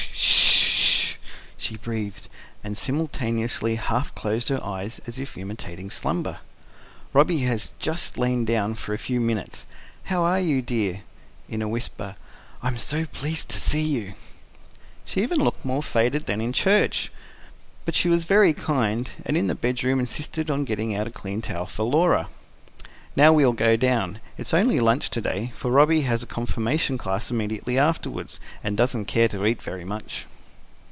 "Hssh... 0.13 0.33
ssh... 1.13 1.15
sh!" 1.15 1.15
she 1.73 1.77
breathed, 1.77 2.27
and 2.65 2.77
simultaneously 2.77 3.75
half 3.75 4.13
closed 4.13 4.49
her 4.49 4.63
eyes, 4.63 4.99
as 5.07 5.17
if 5.19 5.37
imitating 5.37 5.89
slumber. 5.89 6.39
"Robby 7.13 7.39
has 7.39 7.71
just 7.79 8.17
lain 8.17 8.43
down 8.43 8.75
for 8.75 8.93
a 8.93 8.97
few 8.97 9.21
minutes. 9.21 9.65
How 10.05 10.23
are 10.23 10.39
you, 10.41 10.61
dear?" 10.61 11.03
in 11.47 11.61
a 11.61 11.69
whisper. 11.69 12.17
"I'm 12.61 12.77
so 12.77 13.05
pleased 13.05 13.47
to 13.49 13.59
see 13.59 13.81
you." 13.81 14.15
She 15.05 15.25
looked 15.25 15.57
even 15.65 15.71
more 15.71 15.81
faded 15.83 16.25
than 16.25 16.41
in 16.41 16.51
church. 16.51 17.09
But 17.85 17.95
she 17.95 18.09
was 18.09 18.25
very 18.25 18.53
kind, 18.53 19.09
and 19.25 19.37
in 19.37 19.47
the 19.47 19.55
bedroom 19.55 19.99
insisted 19.99 20.51
on 20.51 20.65
getting 20.65 20.93
out 20.93 21.07
a 21.07 21.11
clean 21.11 21.41
towel 21.41 21.65
for 21.65 21.83
Laura. 21.83 22.27
"Now 23.15 23.31
we'll 23.33 23.53
go 23.53 23.75
down. 23.77 24.19
It's 24.37 24.53
only 24.53 24.79
lunch 24.79 25.09
to 25.11 25.21
day, 25.21 25.51
for 25.55 25.71
Robby 25.71 26.01
has 26.01 26.21
a 26.23 26.27
confirmation 26.27 26.97
class 26.97 27.29
immediately 27.31 27.77
afterwards, 27.77 28.39
and 28.63 28.75
doesn't 28.77 29.05
care 29.05 29.27
to 29.29 29.45
eat 29.45 29.65
much." 29.85 30.27